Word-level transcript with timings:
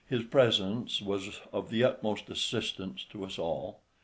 His 0.09 0.23
presence 0.23 0.99
was 0.99 1.41
of 1.53 1.69
the 1.69 1.83
utmost 1.83 2.27
assistance 2.31 3.03
to 3.11 3.23
us 3.23 3.37
all. 3.37 3.81